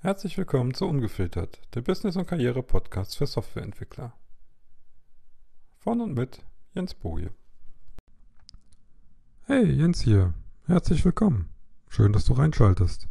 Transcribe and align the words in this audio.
Herzlich 0.00 0.38
willkommen 0.38 0.74
zu 0.74 0.86
Ungefiltert, 0.86 1.60
der 1.74 1.80
Business- 1.80 2.14
und 2.14 2.28
Karriere-Podcast 2.28 3.16
für 3.16 3.26
Softwareentwickler. 3.26 4.12
Von 5.80 6.00
und 6.00 6.14
mit 6.14 6.44
Jens 6.72 6.94
Boje. 6.94 7.30
Hey, 9.42 9.68
Jens 9.68 10.00
hier. 10.00 10.34
Herzlich 10.66 11.04
willkommen. 11.04 11.48
Schön, 11.88 12.12
dass 12.12 12.24
du 12.24 12.34
reinschaltest. 12.34 13.08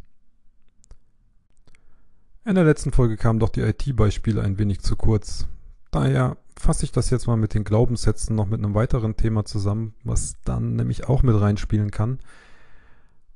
In 2.46 2.54
der 2.54 2.64
letzten 2.64 2.92
Folge 2.92 3.18
kamen 3.18 3.38
doch 3.38 3.50
die 3.50 3.60
IT-Beispiele 3.60 4.40
ein 4.40 4.58
wenig 4.58 4.80
zu 4.80 4.96
kurz. 4.96 5.46
Daher 5.90 6.38
fasse 6.58 6.86
ich 6.86 6.92
das 6.92 7.10
jetzt 7.10 7.26
mal 7.26 7.36
mit 7.36 7.52
den 7.52 7.64
Glaubenssätzen 7.64 8.34
noch 8.34 8.46
mit 8.46 8.64
einem 8.64 8.72
weiteren 8.72 9.14
Thema 9.14 9.44
zusammen, 9.44 9.94
was 10.04 10.36
dann 10.46 10.76
nämlich 10.76 11.06
auch 11.06 11.22
mit 11.22 11.38
reinspielen 11.38 11.90
kann. 11.90 12.20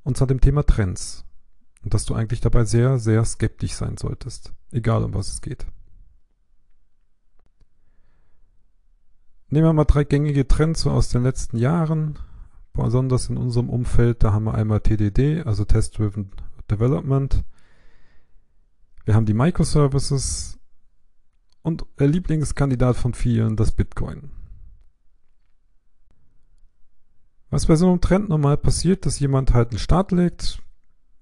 Und 0.04 0.16
zwar 0.16 0.26
dem 0.26 0.40
Thema 0.40 0.62
Trends. 0.62 1.26
Und 1.82 1.94
dass 1.94 2.04
du 2.04 2.14
eigentlich 2.14 2.40
dabei 2.40 2.64
sehr, 2.64 2.98
sehr 2.98 3.24
skeptisch 3.24 3.74
sein 3.74 3.96
solltest. 3.96 4.52
Egal 4.70 5.04
um 5.04 5.14
was 5.14 5.28
es 5.28 5.40
geht. 5.40 5.66
Nehmen 9.48 9.66
wir 9.66 9.72
mal 9.72 9.84
drei 9.84 10.04
gängige 10.04 10.48
Trends 10.48 10.86
aus 10.86 11.10
den 11.10 11.22
letzten 11.22 11.58
Jahren. 11.58 12.18
Besonders 12.72 13.28
in 13.28 13.36
unserem 13.36 13.68
Umfeld, 13.68 14.24
da 14.24 14.32
haben 14.32 14.44
wir 14.44 14.54
einmal 14.54 14.80
TDD, 14.80 15.44
also 15.44 15.66
Test 15.66 15.98
Driven 15.98 16.30
Development. 16.70 17.44
Wir 19.04 19.14
haben 19.14 19.26
die 19.26 19.34
Microservices 19.34 20.58
und 21.60 21.84
der 21.98 22.08
Lieblingskandidat 22.08 22.96
von 22.96 23.12
vielen, 23.12 23.56
das 23.56 23.72
Bitcoin. 23.72 24.30
Was 27.50 27.66
bei 27.66 27.76
so 27.76 27.90
einem 27.90 28.00
Trend 28.00 28.30
normal 28.30 28.56
passiert, 28.56 29.04
dass 29.04 29.20
jemand 29.20 29.52
halt 29.52 29.70
einen 29.70 29.78
Start 29.78 30.12
legt, 30.12 30.61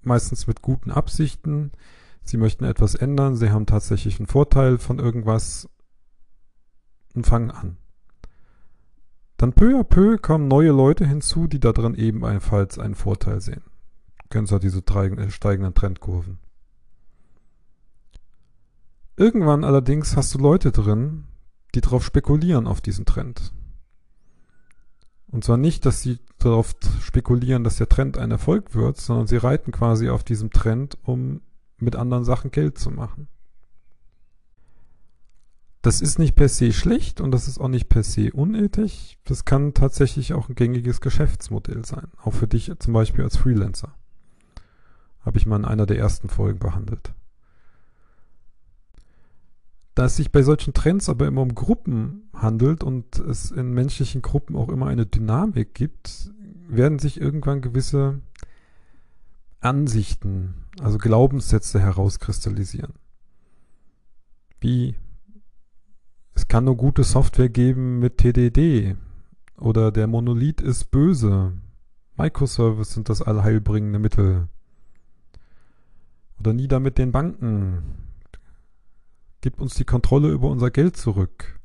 meistens 0.03 0.47
mit 0.47 0.63
guten 0.63 0.91
Absichten. 0.91 1.73
Sie 2.23 2.37
möchten 2.37 2.65
etwas 2.65 2.95
ändern, 2.95 3.37
sie 3.37 3.51
haben 3.51 3.67
tatsächlich 3.67 4.19
einen 4.19 4.27
Vorteil 4.27 4.79
von 4.79 4.99
irgendwas 4.99 5.69
und 7.15 7.27
fangen 7.27 7.51
an. 7.51 7.77
Dann 9.37 9.55
peu 9.55 9.81
à 9.81 9.85
peu 9.85 10.19
kommen 10.19 10.49
neue 10.49 10.71
Leute 10.71 11.07
hinzu, 11.07 11.47
die 11.47 11.61
darin 11.61 11.95
ebenfalls 11.95 12.79
einen 12.79 12.95
Vorteil 12.95 13.41
sehen. 13.41 13.63
Du 14.19 14.29
kennst 14.29 14.53
ja 14.53 14.59
diese 14.59 14.81
äh, 14.81 15.31
steigenden 15.31 15.75
Trendkurven. 15.75 16.39
Irgendwann 19.17 19.65
allerdings 19.65 20.17
hast 20.17 20.35
du 20.35 20.39
Leute 20.39 20.73
drin, 20.73 21.25
die 21.75 21.81
darauf 21.81 22.05
spekulieren 22.05 22.67
auf 22.67 22.81
diesen 22.81 23.07
Trend. 23.07 23.53
Und 25.31 25.45
zwar 25.45 25.57
nicht, 25.57 25.87
dass 25.87 26.03
sie 26.03 26.19
darauf 26.39 26.75
spekulieren, 27.03 27.63
dass 27.65 27.77
der 27.77 27.89
Trend 27.89 28.19
ein 28.19 28.31
Erfolg 28.31 28.75
wird, 28.75 28.99
sondern 28.99 29.27
sie 29.27 29.37
reiten 29.37 29.71
quasi 29.71 30.09
auf 30.09 30.25
diesem 30.25 30.51
Trend, 30.51 30.99
um 31.05 31.41
mit 31.79 31.97
anderen 31.97 32.25
Sachen 32.25 32.51
Geld 32.51 32.79
zu 32.79 32.91
machen. 32.91 33.29
Das 35.83 36.03
ist 36.03 36.19
nicht 36.19 36.35
per 36.35 36.49
se 36.49 36.73
schlecht 36.73 37.21
und 37.21 37.31
das 37.31 37.49
ist 37.49 37.59
auch 37.59 37.69
nicht 37.69 37.89
per 37.89 38.03
se 38.03 38.33
unethisch. 38.33 39.17
Das 39.25 39.47
kann 39.47 39.73
tatsächlich 39.73 40.35
auch 40.35 40.49
ein 40.49 40.55
gängiges 40.55 41.01
Geschäftsmodell 41.01 41.87
sein. 41.87 42.09
Auch 42.23 42.35
für 42.35 42.47
dich 42.47 42.71
zum 42.79 42.93
Beispiel 42.93 43.25
als 43.25 43.39
Freelancer. 43.39 43.95
Habe 45.21 45.39
ich 45.39 45.47
mal 45.47 45.57
in 45.57 45.65
einer 45.65 45.87
der 45.87 45.99
ersten 45.99 46.29
Folgen 46.29 46.59
behandelt. 46.59 47.15
Da 49.95 50.07
es 50.07 50.17
sich 50.17 50.31
bei 50.31 50.43
solchen 50.43 50.73
Trends 50.73 51.09
aber 51.09 51.27
immer 51.27 51.43
um 51.43 51.55
Gruppen 51.55 52.31
handelt 52.35 52.85
und 52.85 53.19
es 53.19 53.51
in 53.51 53.73
menschlichen 53.73 54.23
Gruppen 54.23 54.57
auch 54.57 54.69
immer 54.69 54.87
eine 54.87 55.07
Dynamik 55.07 55.75
gibt, 55.75 56.31
werden 56.69 56.99
sich 56.99 57.21
irgendwann 57.21 57.61
gewisse 57.61 58.21
Ansichten, 59.61 60.55
also 60.81 60.99
Glaubenssätze 60.99 61.81
herauskristallisieren. 61.81 62.95
Wie 64.61 64.95
es 66.35 66.49
kann 66.49 66.65
nur 66.65 66.77
gute 66.77 67.05
Software 67.05 67.49
geben 67.49 67.99
mit 67.99 68.19
TDD 68.19 68.97
oder 69.59 69.93
der 69.93 70.07
Monolith 70.07 70.61
ist 70.63 70.91
böse. 70.91 71.53
Microservices 72.17 72.95
sind 72.95 73.09
das 73.09 73.21
allheilbringende 73.21 73.99
Mittel. 73.99 74.49
Oder 76.39 76.55
nieder 76.55 76.81
mit 76.81 76.97
den 76.97 77.13
Banken. 77.13 77.83
Gib 79.41 79.61
uns 79.61 79.75
die 79.75 79.85
Kontrolle 79.85 80.31
über 80.31 80.49
unser 80.49 80.71
Geld 80.71 80.97
zurück. 80.97 81.59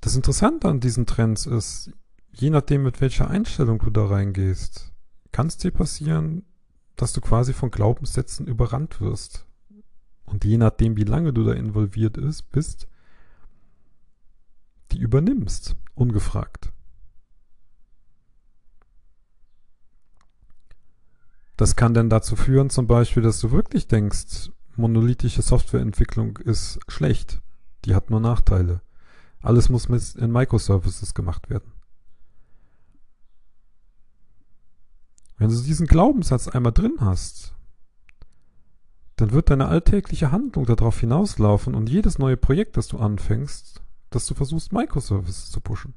Das 0.00 0.16
Interessante 0.16 0.68
an 0.68 0.80
diesen 0.80 1.04
Trends 1.04 1.44
ist, 1.44 1.90
je 2.32 2.48
nachdem, 2.48 2.84
mit 2.84 3.00
welcher 3.00 3.28
Einstellung 3.28 3.78
du 3.78 3.90
da 3.90 4.06
reingehst, 4.06 4.92
kann 5.32 5.48
es 5.48 5.58
dir 5.58 5.70
passieren, 5.70 6.44
dass 6.96 7.12
du 7.12 7.20
quasi 7.20 7.52
von 7.52 7.70
Glaubenssätzen 7.70 8.46
überrannt 8.46 9.00
wirst. 9.00 9.46
Und 10.24 10.44
je 10.44 10.56
nachdem, 10.56 10.96
wie 10.96 11.04
lange 11.04 11.32
du 11.32 11.44
da 11.44 11.52
involviert 11.52 12.16
ist, 12.16 12.50
bist, 12.50 12.88
die 14.92 14.98
übernimmst, 14.98 15.76
ungefragt. 15.94 16.72
Das 21.56 21.76
kann 21.76 21.92
dann 21.92 22.08
dazu 22.08 22.36
führen, 22.36 22.70
zum 22.70 22.86
Beispiel, 22.86 23.22
dass 23.22 23.38
du 23.40 23.50
wirklich 23.50 23.86
denkst, 23.86 24.50
monolithische 24.80 25.42
Softwareentwicklung 25.42 26.38
ist 26.38 26.80
schlecht. 26.88 27.40
Die 27.84 27.94
hat 27.94 28.10
nur 28.10 28.20
Nachteile. 28.20 28.82
Alles 29.40 29.68
muss 29.68 29.88
mit 29.88 30.14
in 30.16 30.32
Microservices 30.32 31.14
gemacht 31.14 31.48
werden. 31.48 31.72
Wenn 35.38 35.48
du 35.48 35.60
diesen 35.62 35.86
Glaubenssatz 35.86 36.48
einmal 36.48 36.72
drin 36.72 36.96
hast, 37.00 37.54
dann 39.16 39.32
wird 39.32 39.50
deine 39.50 39.68
alltägliche 39.68 40.32
Handlung 40.32 40.66
darauf 40.66 41.00
hinauslaufen 41.00 41.74
und 41.74 41.88
jedes 41.88 42.18
neue 42.18 42.36
Projekt, 42.36 42.76
das 42.76 42.88
du 42.88 42.98
anfängst, 42.98 43.82
dass 44.10 44.26
du 44.26 44.34
versuchst, 44.34 44.72
Microservices 44.72 45.50
zu 45.50 45.60
pushen. 45.60 45.94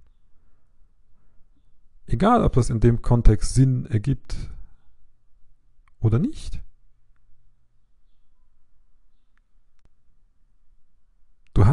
Egal, 2.06 2.44
ob 2.44 2.54
das 2.54 2.70
in 2.70 2.80
dem 2.80 3.02
Kontext 3.02 3.54
Sinn 3.54 3.86
ergibt 3.86 4.36
oder 6.00 6.20
nicht. 6.20 6.62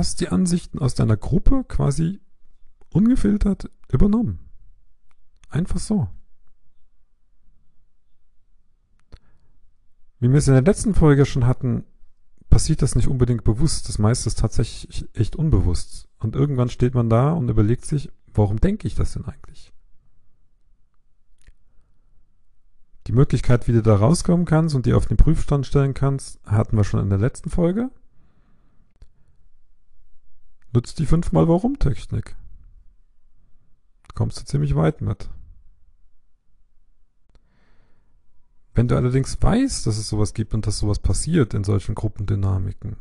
Hast 0.01 0.23
die 0.23 0.31
Ansichten 0.31 0.79
aus 0.79 0.95
deiner 0.95 1.19
Gruppe 1.19 1.63
quasi 1.69 2.21
ungefiltert 2.89 3.71
übernommen. 3.93 4.39
Einfach 5.51 5.79
so. 5.79 6.09
Wie 10.19 10.31
wir 10.31 10.39
es 10.39 10.49
in 10.49 10.55
der 10.55 10.63
letzten 10.63 10.95
Folge 10.95 11.27
schon 11.27 11.47
hatten, 11.47 11.85
passiert 12.49 12.81
das 12.81 12.95
nicht 12.95 13.09
unbedingt 13.09 13.45
bewusst. 13.45 13.91
Das 13.91 13.99
meiste 13.99 14.31
ist 14.31 14.39
tatsächlich 14.39 15.07
echt 15.13 15.37
unbewusst. 15.37 16.09
Und 16.19 16.35
irgendwann 16.35 16.71
steht 16.71 16.95
man 16.95 17.11
da 17.11 17.33
und 17.33 17.51
überlegt 17.51 17.85
sich, 17.85 18.11
warum 18.33 18.59
denke 18.59 18.87
ich 18.87 18.95
das 18.95 19.13
denn 19.13 19.27
eigentlich? 19.27 19.71
Die 23.07 23.13
Möglichkeit, 23.13 23.69
wie 23.69 23.73
du 23.73 23.83
da 23.83 23.97
rauskommen 23.97 24.47
kannst 24.47 24.75
und 24.75 24.87
die 24.87 24.95
auf 24.95 25.05
den 25.05 25.19
Prüfstand 25.19 25.67
stellen 25.67 25.93
kannst, 25.93 26.41
hatten 26.47 26.79
wir 26.79 26.85
schon 26.85 27.01
in 27.01 27.11
der 27.11 27.19
letzten 27.19 27.51
Folge 27.51 27.91
nutzt 30.73 30.99
die 30.99 31.07
fünfmal 31.07 31.49
Warum-Technik. 31.49 32.37
Kommst 34.15 34.41
du 34.41 34.45
ziemlich 34.45 34.75
weit 34.75 35.01
mit. 35.01 35.31
Wenn 38.75 38.89
du 38.89 38.97
allerdings 38.97 39.41
weißt, 39.41 39.87
dass 39.87 39.99
es 39.99 40.09
sowas 40.09 40.33
gibt 40.33 40.55
und 40.55 40.67
dass 40.67 40.79
sowas 40.79 41.01
passiert 41.01 41.55
in 41.55 41.65
solchen 41.65 41.95
Gruppendynamiken, 41.95 42.97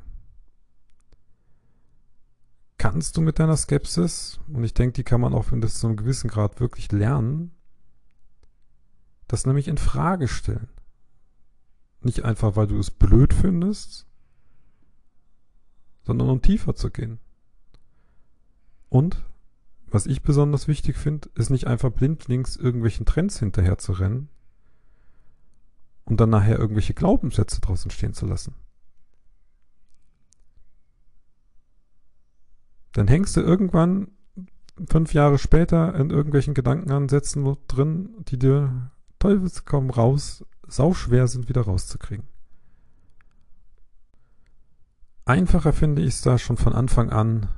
kannst 2.77 3.17
du 3.17 3.21
mit 3.21 3.39
deiner 3.39 3.57
Skepsis, 3.57 4.39
und 4.47 4.63
ich 4.63 4.73
denke, 4.73 4.93
die 4.93 5.03
kann 5.03 5.21
man 5.21 5.33
auch 5.33 5.45
bis 5.51 5.79
zu 5.79 5.87
einem 5.87 5.97
gewissen 5.97 6.29
Grad 6.29 6.59
wirklich 6.59 6.91
lernen, 6.91 7.51
das 9.27 9.45
nämlich 9.45 9.67
in 9.67 9.77
Frage 9.77 10.27
stellen. 10.27 10.69
Nicht 12.01 12.23
einfach, 12.23 12.55
weil 12.55 12.67
du 12.67 12.79
es 12.79 12.89
blöd 12.89 13.33
findest, 13.33 14.07
sondern 16.03 16.29
um 16.29 16.41
tiefer 16.41 16.73
zu 16.73 16.89
gehen. 16.89 17.19
Und, 18.89 19.23
was 19.87 20.05
ich 20.05 20.21
besonders 20.21 20.67
wichtig 20.67 20.97
finde, 20.97 21.29
ist 21.35 21.49
nicht 21.49 21.67
einfach 21.67 21.91
blindlings 21.91 22.57
irgendwelchen 22.57 23.05
Trends 23.05 23.39
hinterher 23.39 23.77
zu 23.77 23.93
rennen 23.93 24.29
und 26.05 26.19
dann 26.19 26.29
nachher 26.29 26.57
irgendwelche 26.59 26.93
Glaubenssätze 26.93 27.61
draus 27.61 27.83
entstehen 27.83 28.13
zu 28.13 28.25
lassen. 28.25 28.55
Dann 32.93 33.07
hängst 33.07 33.37
du 33.37 33.41
irgendwann 33.41 34.09
fünf 34.89 35.13
Jahre 35.13 35.37
später 35.37 35.93
in 35.95 36.09
irgendwelchen 36.09 36.53
Gedankenansätzen 36.53 37.57
drin, 37.67 38.15
die 38.27 38.39
dir 38.39 38.91
teufelskommen 39.19 39.91
raus, 39.91 40.45
sauschwer 40.67 41.27
sind, 41.27 41.49
wieder 41.49 41.61
rauszukriegen. 41.61 42.25
Einfacher 45.25 45.73
finde 45.73 46.01
ich 46.01 46.15
es 46.15 46.21
da 46.21 46.39
schon 46.39 46.57
von 46.57 46.73
Anfang 46.73 47.11
an, 47.11 47.49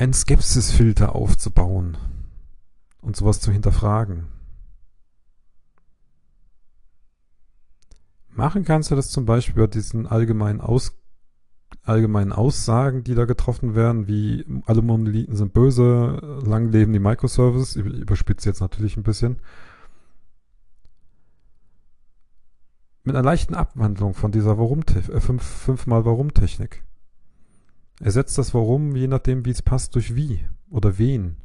einen 0.00 0.14
Skepsisfilter 0.14 1.14
aufzubauen 1.14 1.98
und 3.02 3.16
sowas 3.16 3.40
zu 3.40 3.52
hinterfragen. 3.52 4.28
Machen 8.30 8.64
kannst 8.64 8.90
du 8.90 8.96
das 8.96 9.10
zum 9.10 9.26
Beispiel 9.26 9.62
bei 9.62 9.66
diesen 9.66 10.06
allgemeinen, 10.06 10.62
Aus, 10.62 10.98
allgemeinen 11.82 12.32
Aussagen, 12.32 13.04
die 13.04 13.14
da 13.14 13.26
getroffen 13.26 13.74
werden, 13.74 14.08
wie 14.08 14.46
alle 14.64 14.80
Monolithen 14.80 15.36
sind 15.36 15.52
böse, 15.52 16.40
lang 16.46 16.70
leben 16.70 16.94
die 16.94 16.98
Microservices. 16.98 17.76
Ich 17.76 17.84
überspitze 17.84 18.48
jetzt 18.48 18.60
natürlich 18.60 18.96
ein 18.96 19.02
bisschen. 19.02 19.40
Mit 23.04 23.16
einer 23.16 23.24
leichten 23.24 23.54
Abwandlung 23.54 24.14
von 24.14 24.32
dieser 24.32 24.56
Warum, 24.56 24.80
äh, 24.80 25.20
fünf, 25.20 25.42
fünfmal 25.42 26.06
Warum-Technik. 26.06 26.84
Ersetzt 28.00 28.38
das 28.38 28.54
Warum, 28.54 28.96
je 28.96 29.06
nachdem, 29.06 29.44
wie 29.44 29.50
es 29.50 29.60
passt, 29.60 29.94
durch 29.94 30.16
wie 30.16 30.48
oder 30.70 30.96
wen. 30.96 31.36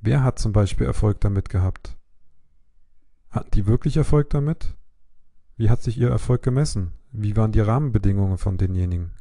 Wer 0.00 0.22
hat 0.22 0.38
zum 0.38 0.52
Beispiel 0.52 0.86
Erfolg 0.86 1.20
damit 1.20 1.50
gehabt? 1.50 1.98
Hatten 3.28 3.50
die 3.50 3.66
wirklich 3.66 3.98
Erfolg 3.98 4.30
damit? 4.30 4.76
Wie 5.58 5.68
hat 5.68 5.82
sich 5.82 5.98
ihr 5.98 6.08
Erfolg 6.08 6.42
gemessen? 6.42 6.92
Wie 7.12 7.36
waren 7.36 7.52
die 7.52 7.60
Rahmenbedingungen 7.60 8.38
von 8.38 8.56
denjenigen? 8.56 9.12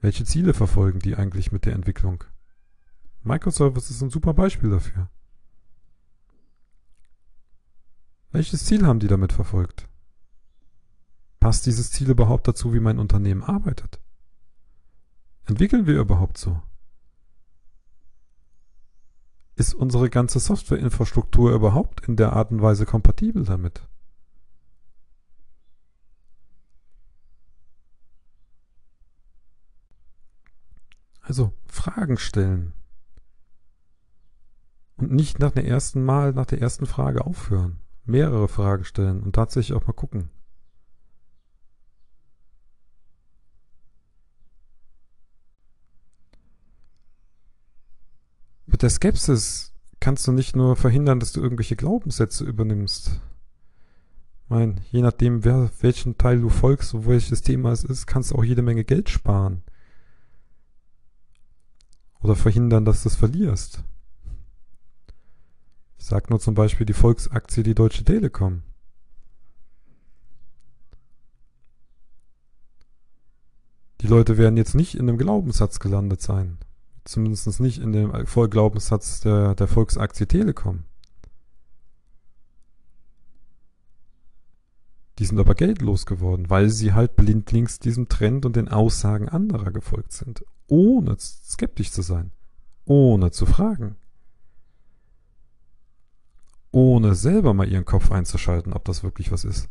Welche 0.00 0.24
Ziele 0.24 0.54
verfolgen 0.54 1.00
die 1.00 1.14
eigentlich 1.14 1.52
mit 1.52 1.66
der 1.66 1.74
Entwicklung? 1.74 2.24
Microservices 3.22 3.96
ist 3.96 4.02
ein 4.02 4.10
super 4.10 4.32
Beispiel 4.32 4.70
dafür. 4.70 5.10
Welches 8.32 8.64
Ziel 8.64 8.86
haben 8.86 9.00
die 9.00 9.08
damit 9.08 9.34
verfolgt? 9.34 9.89
Passt 11.40 11.64
dieses 11.64 11.90
Ziel 11.90 12.10
überhaupt 12.10 12.46
dazu, 12.46 12.74
wie 12.74 12.80
mein 12.80 12.98
Unternehmen 12.98 13.42
arbeitet? 13.42 13.98
Entwickeln 15.46 15.86
wir 15.86 15.98
überhaupt 15.98 16.36
so? 16.36 16.62
Ist 19.56 19.74
unsere 19.74 20.10
ganze 20.10 20.38
Softwareinfrastruktur 20.38 21.52
überhaupt 21.52 22.06
in 22.06 22.16
der 22.16 22.34
Art 22.34 22.50
und 22.50 22.62
Weise 22.62 22.84
kompatibel 22.84 23.44
damit? 23.44 23.82
Also 31.22 31.52
Fragen 31.66 32.18
stellen. 32.18 32.72
Und 34.96 35.12
nicht 35.12 35.38
nach 35.38 35.52
der 35.52 35.66
ersten 35.66 36.04
Mal, 36.04 36.32
nach 36.32 36.46
der 36.46 36.60
ersten 36.60 36.86
Frage 36.86 37.24
aufhören. 37.24 37.80
Mehrere 38.04 38.48
Fragen 38.48 38.84
stellen 38.84 39.22
und 39.22 39.34
tatsächlich 39.34 39.76
auch 39.76 39.86
mal 39.86 39.94
gucken. 39.94 40.28
Mit 48.80 48.84
der 48.84 48.90
Skepsis 48.92 49.74
kannst 50.00 50.26
du 50.26 50.32
nicht 50.32 50.56
nur 50.56 50.74
verhindern, 50.74 51.20
dass 51.20 51.32
du 51.32 51.42
irgendwelche 51.42 51.76
Glaubenssätze 51.76 52.44
übernimmst. 52.44 53.20
Ich 54.44 54.48
meine, 54.48 54.76
je 54.90 55.02
nachdem, 55.02 55.44
wer, 55.44 55.70
welchen 55.82 56.16
Teil 56.16 56.40
du 56.40 56.48
folgst 56.48 56.94
und 56.94 57.06
welches 57.06 57.42
Thema 57.42 57.72
es 57.72 57.84
ist, 57.84 58.06
kannst 58.06 58.30
du 58.30 58.36
auch 58.36 58.42
jede 58.42 58.62
Menge 58.62 58.84
Geld 58.84 59.10
sparen. 59.10 59.62
Oder 62.22 62.34
verhindern, 62.34 62.86
dass 62.86 63.02
du 63.02 63.10
es 63.10 63.16
verlierst. 63.16 63.84
Ich 65.98 66.06
sag 66.06 66.30
nur 66.30 66.40
zum 66.40 66.54
Beispiel 66.54 66.86
die 66.86 66.94
Volksaktie, 66.94 67.62
die 67.62 67.74
Deutsche 67.74 68.02
Telekom. 68.02 68.62
Die 74.00 74.06
Leute 74.06 74.38
werden 74.38 74.56
jetzt 74.56 74.74
nicht 74.74 74.94
in 74.94 75.06
einem 75.06 75.18
Glaubenssatz 75.18 75.80
gelandet 75.80 76.22
sein. 76.22 76.56
Zumindest 77.04 77.60
nicht 77.60 77.78
in 77.78 77.92
dem 77.92 78.26
Vollglaubenssatz 78.26 79.20
der, 79.20 79.54
der 79.54 79.68
Volksaktie 79.68 80.26
Telekom. 80.26 80.84
Die 85.18 85.26
sind 85.26 85.38
aber 85.38 85.54
geldlos 85.54 86.06
geworden, 86.06 86.48
weil 86.48 86.70
sie 86.70 86.94
halt 86.94 87.14
blindlings 87.16 87.78
diesem 87.78 88.08
Trend 88.08 88.46
und 88.46 88.56
den 88.56 88.68
Aussagen 88.68 89.28
anderer 89.28 89.70
gefolgt 89.70 90.12
sind, 90.12 90.44
ohne 90.66 91.14
skeptisch 91.18 91.92
zu 91.92 92.00
sein, 92.00 92.30
ohne 92.86 93.30
zu 93.30 93.44
fragen, 93.44 93.96
ohne 96.70 97.14
selber 97.14 97.52
mal 97.52 97.68
ihren 97.68 97.84
Kopf 97.84 98.10
einzuschalten, 98.10 98.72
ob 98.72 98.86
das 98.86 99.02
wirklich 99.02 99.30
was 99.30 99.44
ist. 99.44 99.68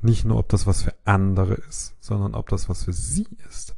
Nicht 0.00 0.24
nur, 0.24 0.38
ob 0.38 0.48
das 0.48 0.66
was 0.66 0.82
für 0.82 0.94
andere 1.04 1.54
ist, 1.54 1.94
sondern 2.00 2.34
ob 2.34 2.48
das 2.48 2.70
was 2.70 2.84
für 2.84 2.94
sie 2.94 3.28
ist. 3.50 3.76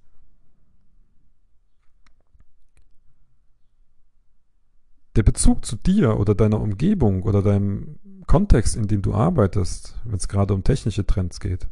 Der 5.16 5.22
Bezug 5.22 5.64
zu 5.64 5.76
dir 5.76 6.18
oder 6.18 6.34
deiner 6.34 6.60
Umgebung 6.60 7.22
oder 7.22 7.42
deinem 7.42 7.98
Kontext, 8.26 8.76
in 8.76 8.88
dem 8.88 9.02
du 9.02 9.14
arbeitest, 9.14 9.98
wenn 10.04 10.16
es 10.16 10.28
gerade 10.28 10.54
um 10.54 10.64
technische 10.64 11.06
Trends 11.06 11.40
geht, 11.40 11.68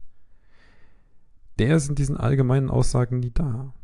der 1.59 1.77
ist 1.77 1.89
in 1.89 1.95
diesen 1.95 2.17
allgemeinen 2.17 2.71
Aussagen 2.71 3.21
nie 3.21 3.31
da. 3.31 3.75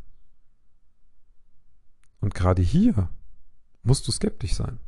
Und 2.20 2.35
gerade 2.35 2.62
hier 2.62 3.08
musst 3.82 4.06
du 4.08 4.12
skeptisch 4.12 4.55
sein. 4.55 4.81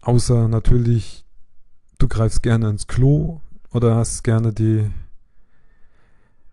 Außer 0.00 0.46
natürlich, 0.46 1.26
du 1.98 2.06
greifst 2.06 2.42
gerne 2.42 2.70
ins 2.70 2.86
Klo 2.86 3.40
oder 3.72 3.96
hast 3.96 4.22
gerne 4.22 4.52
die 4.52 4.88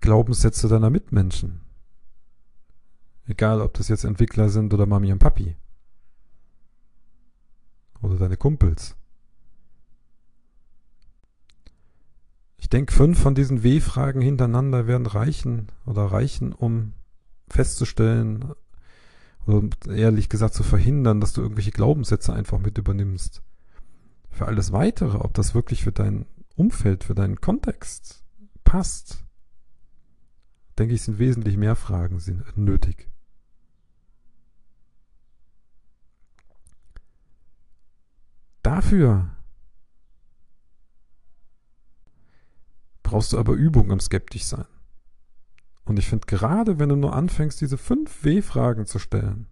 Glaubenssätze 0.04 0.68
deiner 0.68 0.90
Mitmenschen. 0.90 1.62
Egal, 3.26 3.62
ob 3.62 3.74
das 3.76 3.88
jetzt 3.88 4.04
Entwickler 4.04 4.50
sind 4.50 4.74
oder 4.74 4.86
Mami 4.86 5.14
und 5.14 5.20
Papi. 5.20 5.56
Oder 8.02 8.18
deine 8.18 8.36
Kumpels. 8.36 8.98
Ich 12.58 12.68
denke, 12.68 12.92
fünf 12.92 13.18
von 13.18 13.34
diesen 13.34 13.64
W-Fragen 13.64 14.20
hintereinander 14.20 14.88
werden 14.88 15.08
reichen 15.08 15.68
oder 15.86 16.04
reichen, 16.04 16.52
um 16.52 16.92
festzustellen 17.48 18.52
oder 19.46 19.70
ehrlich 19.88 20.28
gesagt 20.28 20.54
zu 20.54 20.64
verhindern, 20.64 21.22
dass 21.22 21.32
du 21.32 21.42
irgendwelche 21.42 21.72
Glaubenssätze 21.72 22.34
einfach 22.34 22.60
mit 22.60 22.78
übernimmst. 22.78 23.42
Für 24.32 24.48
alles 24.48 24.74
weitere, 24.74 25.20
ob 25.20 25.34
das 25.34 25.56
wirklich 25.56 25.82
für 25.82 25.94
dein 25.94 26.26
Umfeld, 26.58 27.06
für 27.06 27.16
deinen 27.16 27.40
Kontext 27.40 28.26
passt, 28.66 29.24
denke 30.78 30.94
ich, 30.96 31.02
sind 31.02 31.20
wesentlich 31.20 31.58
mehr 31.58 31.76
Fragen 31.76 32.20
sind 32.20 32.58
nötig. 32.58 33.10
Dafür 38.64 39.36
brauchst 43.04 43.34
du 43.34 43.38
aber 43.38 43.54
Übung 43.54 43.92
im 43.92 44.00
Skeptischsein. 44.00 44.66
Und 45.86 46.00
ich 46.00 46.08
finde, 46.08 46.26
gerade 46.26 46.80
wenn 46.80 46.90
du 46.90 46.96
nur 46.96 47.14
anfängst, 47.14 47.60
diese 47.60 47.78
fünf 47.78 48.24
W-Fragen 48.24 48.86
zu 48.86 49.00
stellen, 49.00 49.48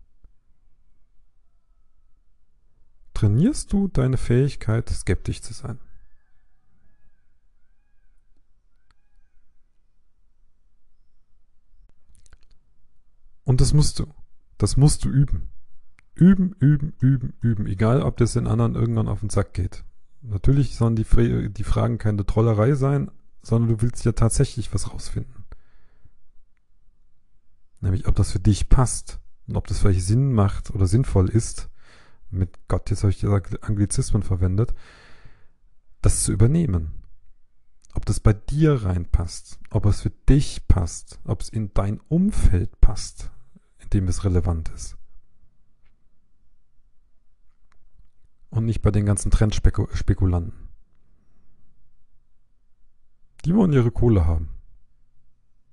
trainierst 3.13 3.71
du 3.73 3.87
deine 3.87 4.17
Fähigkeit, 4.17 4.89
skeptisch 4.89 5.41
zu 5.41 5.53
sein. 5.53 5.79
Und 13.51 13.59
das 13.59 13.73
musst 13.73 13.99
du. 13.99 14.05
Das 14.57 14.77
musst 14.77 15.03
du 15.03 15.09
üben. 15.09 15.49
Üben, 16.15 16.55
üben, 16.61 16.93
üben, 17.01 17.33
üben. 17.41 17.67
Egal, 17.67 18.01
ob 18.01 18.15
das 18.15 18.31
den 18.31 18.47
anderen 18.47 18.75
irgendwann 18.75 19.09
auf 19.09 19.19
den 19.19 19.29
Sack 19.29 19.53
geht. 19.53 19.83
Natürlich 20.21 20.77
sollen 20.77 20.95
die, 20.95 21.49
die 21.49 21.63
Fragen 21.65 21.97
keine 21.97 22.25
Trollerei 22.25 22.75
sein, 22.75 23.11
sondern 23.41 23.69
du 23.71 23.81
willst 23.81 24.05
ja 24.05 24.13
tatsächlich 24.13 24.73
was 24.73 24.93
rausfinden. 24.93 25.43
Nämlich, 27.81 28.07
ob 28.07 28.15
das 28.15 28.31
für 28.31 28.39
dich 28.39 28.69
passt 28.69 29.19
und 29.47 29.57
ob 29.57 29.67
das 29.67 29.79
vielleicht 29.79 30.03
Sinn 30.03 30.31
macht 30.31 30.71
oder 30.71 30.87
sinnvoll 30.87 31.27
ist, 31.27 31.69
mit 32.29 32.57
Gott, 32.69 32.89
jetzt 32.89 33.03
habe 33.03 33.11
ich 33.11 33.27
Anglizismen 33.27 34.23
verwendet, 34.23 34.73
das 36.01 36.23
zu 36.23 36.31
übernehmen 36.31 37.01
ob 37.93 38.05
das 38.05 38.19
bei 38.19 38.33
dir 38.33 38.83
reinpasst, 38.83 39.59
ob 39.69 39.85
es 39.85 40.01
für 40.01 40.09
dich 40.09 40.67
passt, 40.67 41.19
ob 41.25 41.41
es 41.41 41.49
in 41.49 41.73
dein 41.73 41.99
Umfeld 42.07 42.79
passt, 42.81 43.31
dem 43.93 44.07
es 44.07 44.23
relevant 44.23 44.69
ist. 44.69 44.97
Und 48.49 48.65
nicht 48.65 48.81
bei 48.81 48.91
den 48.91 49.05
ganzen 49.05 49.31
Trendspekulanten. 49.31 50.69
Die 53.45 53.55
wollen 53.55 53.73
ihre 53.73 53.91
Kohle 53.91 54.25
haben. 54.25 54.49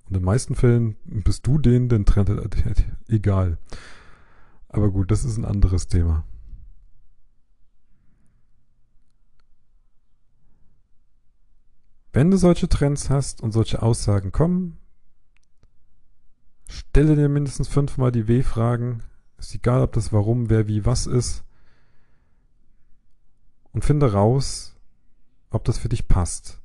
Und 0.05 0.15
in 0.15 0.21
den 0.21 0.23
meisten 0.23 0.55
Fällen 0.55 0.95
bist 1.03 1.45
du 1.45 1.57
denen 1.59 1.89
den 1.89 2.05
Trend 2.05 2.31
egal. 3.07 3.59
Aber 4.69 4.91
gut, 4.91 5.11
das 5.11 5.23
ist 5.23 5.37
ein 5.37 5.45
anderes 5.45 5.87
Thema. 5.87 6.25
Wenn 12.11 12.31
du 12.31 12.37
solche 12.37 12.67
Trends 12.67 13.11
hast 13.11 13.41
und 13.41 13.51
solche 13.51 13.83
Aussagen 13.83 14.31
kommen, 14.31 14.78
Stelle 16.99 17.15
dir 17.15 17.29
mindestens 17.29 17.69
fünfmal 17.69 18.11
die 18.11 18.27
W-Fragen. 18.27 19.03
Ist 19.37 19.55
egal, 19.55 19.83
ob 19.83 19.93
das 19.93 20.11
Warum, 20.11 20.49
wer, 20.49 20.67
wie, 20.67 20.85
was 20.85 21.07
ist. 21.07 21.45
Und 23.71 23.85
finde 23.85 24.11
raus, 24.11 24.75
ob 25.49 25.63
das 25.63 25.77
für 25.77 25.87
dich 25.87 26.09
passt. 26.09 26.59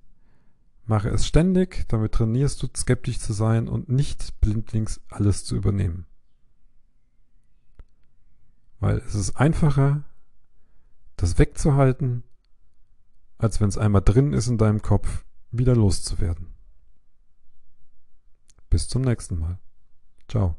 Mache 0.86 1.08
es 1.08 1.24
ständig, 1.24 1.86
damit 1.86 2.10
trainierst 2.10 2.60
du 2.60 2.68
skeptisch 2.76 3.20
zu 3.20 3.32
sein 3.32 3.68
und 3.68 3.88
nicht 3.88 4.40
blindlings 4.40 5.00
alles 5.08 5.44
zu 5.44 5.54
übernehmen. 5.54 6.04
Weil 8.80 8.98
es 9.06 9.14
ist 9.14 9.36
einfacher, 9.36 10.02
das 11.14 11.38
wegzuhalten, 11.38 12.24
als 13.38 13.60
wenn 13.60 13.68
es 13.68 13.78
einmal 13.78 14.02
drin 14.02 14.32
ist 14.32 14.48
in 14.48 14.58
deinem 14.58 14.82
Kopf, 14.82 15.24
wieder 15.52 15.76
loszuwerden. 15.76 16.48
Bis 18.68 18.88
zum 18.88 19.02
nächsten 19.02 19.38
Mal. 19.38 19.60
Ciao. 20.28 20.56